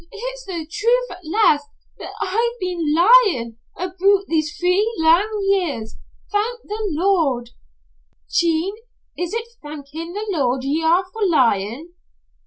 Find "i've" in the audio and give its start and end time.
2.19-2.59